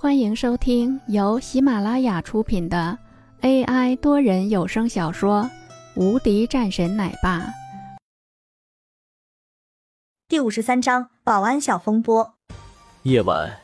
[0.00, 2.96] 欢迎收听由喜马拉雅出品的
[3.40, 5.42] AI 多人有声小说
[6.00, 7.40] 《无敌战神奶爸》
[10.28, 12.32] 第五十三章保安小风波。
[13.02, 13.58] 夜晚，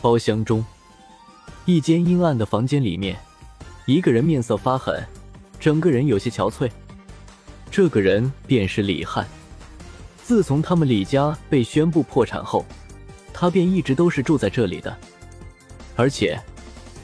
[0.00, 0.64] 包厢中，
[1.66, 3.16] 一间阴暗的房间里面，
[3.86, 5.00] 一个人面色发狠，
[5.60, 6.68] 整个人有些憔悴。
[7.70, 9.24] 这个人便是李汉。
[10.24, 12.64] 自从他们李家被宣布破产后，
[13.32, 14.98] 他便一直都是住在这里的。
[15.96, 16.38] 而且，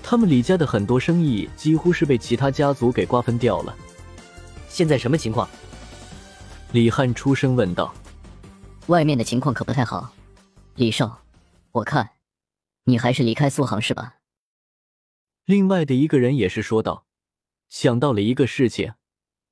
[0.02, 3.74] 他们李家的很多生意几乎是被其他家族给瓜分掉了。
[4.68, 5.48] 现在什么情况？
[6.72, 7.94] 李汉出声问道。
[8.88, 10.12] 外面的情况可不太好，
[10.74, 11.22] 李少，
[11.70, 12.10] 我看
[12.84, 14.16] 你还是离开苏杭是吧。
[15.44, 17.06] 另外的一个人也是说道，
[17.68, 18.94] 想到了一个事情，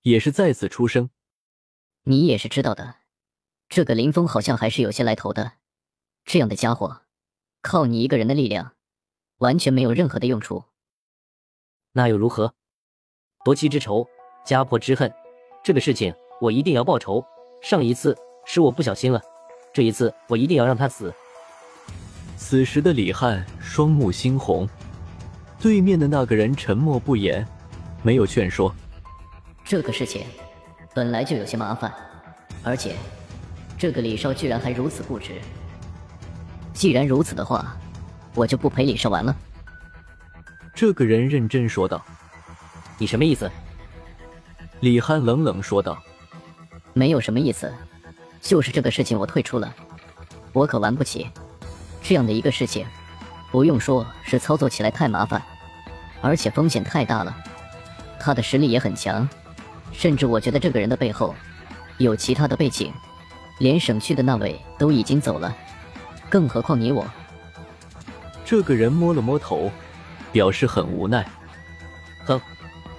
[0.02, 1.10] 也是再次出声。
[2.04, 2.96] 你也是知道的，
[3.68, 5.52] 这个林峰好像还是有些来头的，
[6.24, 7.02] 这样的家伙，
[7.62, 8.74] 靠你一个人的力量。
[9.40, 10.62] 完全没有任何的用处，
[11.92, 12.52] 那又如何？
[13.42, 14.06] 夺妻之仇，
[14.44, 15.10] 家破之恨，
[15.64, 17.24] 这个事情我一定要报仇。
[17.62, 19.18] 上一次是我不小心了，
[19.72, 21.10] 这一次我一定要让他死。
[22.36, 24.68] 此时的李汉双目猩红，
[25.58, 27.46] 对面的那个人沉默不言，
[28.02, 28.74] 没有劝说。
[29.64, 30.26] 这个事情
[30.94, 31.90] 本来就有些麻烦，
[32.62, 32.94] 而且
[33.78, 35.40] 这个李少居然还如此固执。
[36.74, 37.74] 既然如此的话。
[38.34, 39.34] 我就不陪李少玩了。
[40.74, 42.02] 这个人认真说道
[42.96, 43.50] ：“你什么意思？”
[44.80, 46.02] 李憨冷冷说道
[46.94, 47.70] ：“没有什么意思，
[48.40, 49.74] 就是这个事情我退出了。
[50.52, 51.28] 我可玩不起
[52.02, 52.86] 这样的一个事情，
[53.50, 55.42] 不用说是操作起来太麻烦，
[56.22, 57.36] 而且风险太大了。
[58.18, 59.28] 他的实力也很强，
[59.92, 61.34] 甚至我觉得这个人的背后
[61.98, 62.92] 有其他的背景，
[63.58, 65.54] 连省区的那位都已经走了，
[66.30, 67.06] 更何况你我。”
[68.50, 69.70] 这个人摸了摸头，
[70.32, 71.24] 表示很无奈。
[72.26, 72.40] 哼，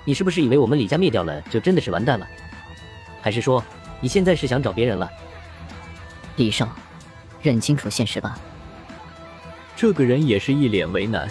[0.05, 2.25] 你是不是以为我们李家灭掉了就真的是完蛋了？
[3.22, 3.62] 还是说
[4.00, 5.12] 你现在是想找别人了？
[6.38, 6.69] 李少，
[7.41, 8.39] 认清楚现实吧。
[9.75, 11.29] 这个人也是一脸为难。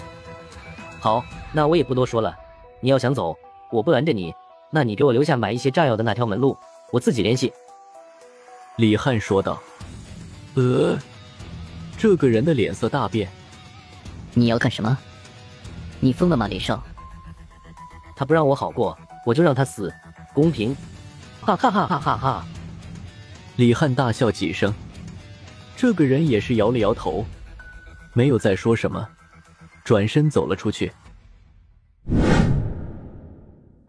[0.99, 2.31] 好，那我也不多说了。
[2.79, 3.35] 你要想走，
[3.71, 4.31] 我不拦着你。
[4.69, 6.55] 那你给我留下买一些炸药的那条门路，
[6.91, 7.51] 我自己联系。
[8.75, 9.59] 李汉说道。
[10.53, 10.95] 呃，
[11.97, 13.27] 这个人的脸色大变。
[14.33, 14.97] 你要干什么？
[15.99, 16.81] 你疯了吗，李少？
[18.15, 19.93] 他不让我好过，我就让他死，
[20.33, 20.75] 公平！
[21.41, 22.45] 哈哈哈哈哈哈！
[23.55, 24.73] 李汉大笑几声，
[25.75, 27.25] 这个人也是摇了摇头，
[28.13, 29.07] 没有再说什么，
[29.83, 30.91] 转身走了出去。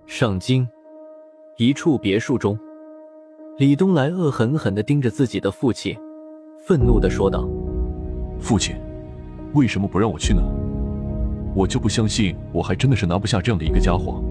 [0.06, 0.69] 上京，
[1.56, 2.58] 一处别墅中，
[3.58, 5.98] 李东来恶狠狠地盯着自己的父亲，
[6.66, 7.48] 愤怒地说道
[8.41, 8.76] ：“父亲。”
[9.54, 10.42] 为什么不让我去呢？
[11.54, 14.24] 我就不相信，我还真的是拿不下这样的一个家伙。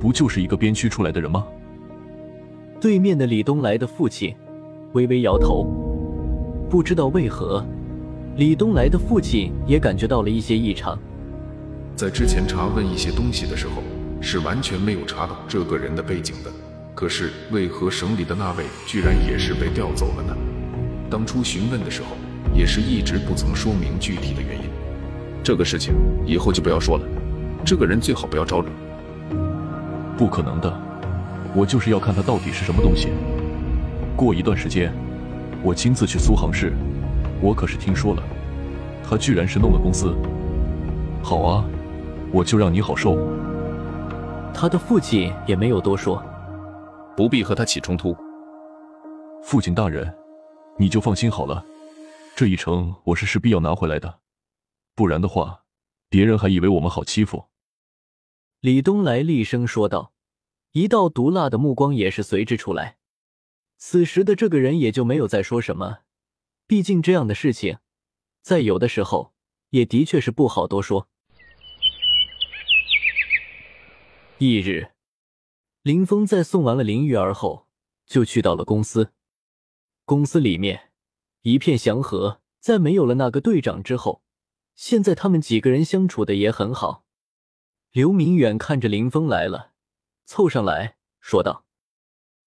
[0.00, 1.46] 不就是一个边区出来的人吗？
[2.80, 4.34] 对面的李东来的父亲
[4.94, 5.66] 微微摇头，
[6.70, 7.62] 不知道为何，
[8.36, 10.98] 李东来的父亲也感觉到了一些异常。
[11.94, 13.82] 在之前查问一些东西的时候，
[14.22, 16.50] 是完全没有查到这个人的背景的。
[16.94, 20.34] 可是为何省里的那位居然也是被调走了呢？
[21.10, 22.16] 当初询问的时候。
[22.54, 24.64] 也是一直不曾说明具体的原因，
[25.42, 25.94] 这个事情
[26.26, 27.04] 以后就不要说了。
[27.64, 28.68] 这个人最好不要招惹。
[30.16, 30.72] 不可能的，
[31.54, 33.08] 我就是要看他到底是什么东西。
[34.16, 34.92] 过一段时间，
[35.62, 36.72] 我亲自去苏杭市。
[37.40, 38.22] 我可是听说了，
[39.02, 40.14] 他居然是弄了公司。
[41.22, 41.64] 好啊，
[42.30, 43.18] 我就让你好受。
[44.54, 46.22] 他的父亲也没有多说，
[47.16, 48.14] 不必和他起冲突。
[49.42, 50.12] 父亲大人，
[50.76, 51.64] 你就放心好了。
[52.34, 54.20] 这一城我是势必要拿回来的，
[54.94, 55.64] 不然的话，
[56.08, 57.48] 别人还以为我们好欺负。
[58.60, 60.12] 李东来厉声说道，
[60.72, 62.96] 一道毒辣的目光也是随之出来。
[63.76, 66.00] 此时的这个人也就没有再说什么，
[66.66, 67.78] 毕竟这样的事情，
[68.40, 69.34] 在有的时候
[69.70, 71.08] 也的确是不好多说。
[74.38, 74.92] 翌日，
[75.82, 77.68] 林峰在送完了林玉儿后，
[78.06, 79.12] 就去到了公司。
[80.06, 80.91] 公司里面。
[81.42, 84.22] 一片祥和，在没有了那个队长之后，
[84.76, 87.04] 现在他们几个人相处的也很好。
[87.90, 89.72] 刘明远看着林峰来了，
[90.24, 91.66] 凑上来说道：“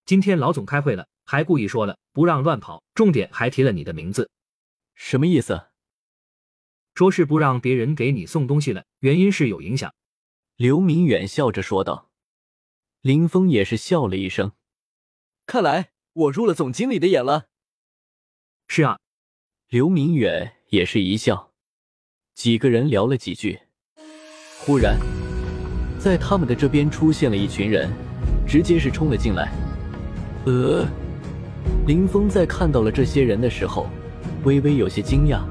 [0.06, 4.32] 今天老总开会了，还故意说了不让乱跑，重点还提了你的名字，
[4.94, 5.68] 什么意思？
[6.94, 9.94] 说是不让别人给你送东西了，原因是有影响。”
[10.56, 12.10] 刘明远笑着说道。
[13.02, 14.54] 林峰也是笑了一声，
[15.46, 17.50] 看来我入了总经理的眼了。
[18.68, 18.98] 是啊，
[19.70, 21.52] 刘明远也是一笑。
[22.34, 23.60] 几个人聊了几句，
[24.60, 24.98] 忽然，
[26.00, 27.90] 在他们的这边出现了一群人，
[28.46, 29.52] 直接是冲了进来。
[30.46, 30.86] 呃，
[31.88, 33.88] 林峰在看到了这些人的时候，
[34.44, 35.42] 微微有些惊讶。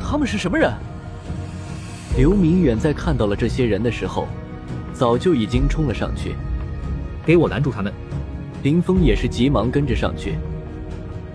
[0.00, 0.72] 他们是什么人？
[2.16, 4.26] 刘明远在看到了这些人的时候，
[4.92, 6.34] 早就已经冲了上去。
[7.24, 7.92] 给我拦住他们！
[8.62, 10.36] 林峰也是急忙跟着上去，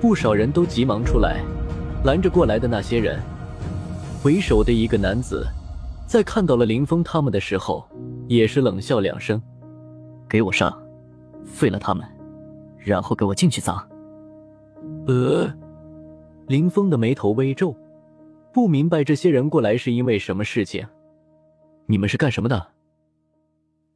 [0.02, 1.44] 不少人都急忙出来
[2.06, 3.20] 拦着过来的那些人。
[4.24, 5.46] 为首的一个男子
[6.08, 7.88] 在看到了林峰他们的时候，
[8.28, 9.42] 也是冷笑两声
[10.28, 10.82] ：“给我上，
[11.46, 12.06] 废了他们，
[12.78, 13.88] 然后给我进去砸。”
[15.08, 15.52] 呃，
[16.48, 17.76] 林峰的眉头微皱，
[18.52, 20.86] 不明白这些人过来是因为什么事情。
[21.86, 22.68] 你们是干什么的？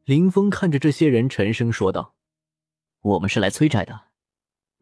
[0.05, 2.13] 林峰看着这些人，沉声说道
[3.01, 3.99] ：“我们是来催债的，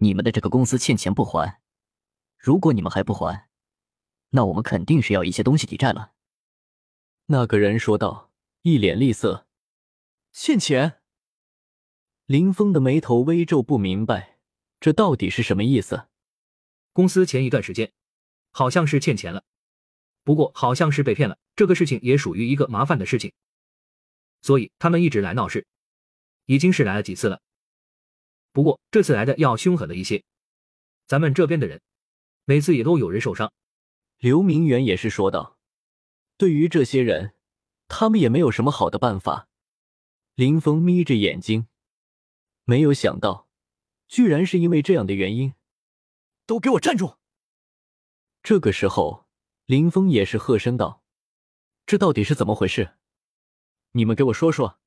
[0.03, 1.61] 你们的这个公司欠钱不还，
[2.35, 3.47] 如果你们还不还，
[4.31, 6.13] 那我们肯定是要一些东西抵债了。”
[7.27, 8.31] 那个人说道，
[8.63, 9.45] 一脸厉色
[10.33, 11.01] ：“欠钱？”
[12.25, 14.39] 林峰的眉头微皱，不明白
[14.79, 16.07] 这到底是什么意思。
[16.93, 17.93] 公司前一段时间
[18.49, 19.43] 好像是欠钱了，
[20.23, 23.31] 不过好像是被骗了，这个事情也属于一个麻烦的事情。
[24.41, 25.67] 所以他们一直来闹事，
[26.47, 27.39] 已经是来了几次了。
[28.51, 30.23] 不过这次来的要凶狠了一些，
[31.07, 31.81] 咱们这边的人
[32.45, 33.51] 每次也都有人受伤。
[34.17, 35.57] 刘明远也是说道
[36.37, 37.33] ：“对于这些人，
[37.87, 39.47] 他们也没有什么好的办法。”
[40.35, 41.67] 林峰眯着眼睛，
[42.63, 43.47] 没有想到，
[44.07, 45.53] 居然是因为这样的原因。
[46.45, 47.17] 都给我站住！
[48.43, 49.25] 这个时候，
[49.65, 51.03] 林峰也是喝声道
[51.85, 52.97] ：“这到底是怎么回事？”
[53.93, 54.79] 你们给我说说。”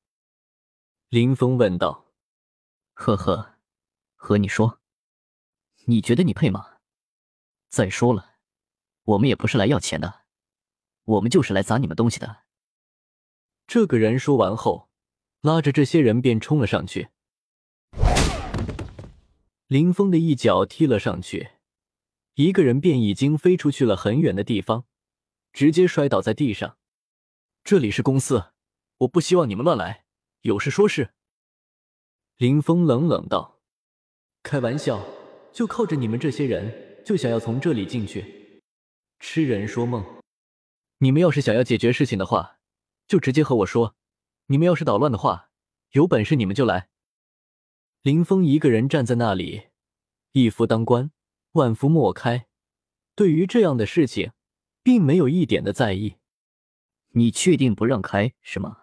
[1.09, 2.11] 林峰问道。
[2.93, 3.54] “呵呵，
[4.25, 4.81] 和你说，
[5.83, 6.77] 你觉得你配吗？
[7.69, 8.37] 再说了，
[9.03, 10.23] 我们也不是来要钱的，
[11.03, 12.37] 我们就是来砸你们东西的。”
[13.67, 14.89] 这个人说完后，
[15.41, 17.09] 拉着这些人便冲了上去。
[19.67, 21.51] 林峰的一脚踢了上去，
[22.33, 24.85] 一个人便已经飞出去了很远的地方，
[25.53, 26.79] 直接摔倒在地上。
[27.63, 28.53] 这里是公司。
[28.97, 30.05] 我不希望你们乱来，
[30.41, 31.13] 有事说事。”
[32.37, 33.54] 林峰冷冷道
[34.45, 35.03] ，“开玩笑，
[35.51, 38.61] 就靠着你们这些人，就想要从这里进去？
[39.19, 40.05] 痴人说梦！
[40.99, 42.59] 你们要是想要解决事情的话，
[43.07, 43.95] 就直接和我说；
[44.45, 45.49] 你们要是捣乱的话，
[45.93, 46.89] 有本事你们就来。”
[48.03, 49.69] 林峰一个人站在那里，
[50.33, 51.09] 一夫当关，
[51.53, 52.45] 万夫莫开，
[53.15, 54.31] 对于这样的事情，
[54.83, 56.17] 并没有一点的在意。
[57.13, 58.77] 你确定不让开是吗？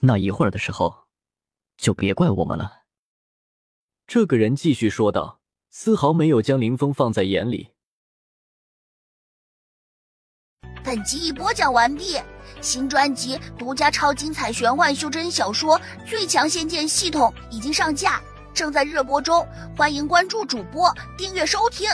[0.00, 1.06] 那一会儿的时候，
[1.78, 2.79] 就别怪我们了。”
[4.12, 5.38] 这个人继续说道，
[5.70, 7.68] 丝毫没有将林峰放在眼里。
[10.82, 12.16] 本集已播讲完毕，
[12.60, 18.20] 新专辑独家超精彩玄幻修真小说《最强仙剑系统》已经上架，
[18.52, 19.46] 正在热播中，
[19.76, 21.88] 欢迎关注主播，订阅收听。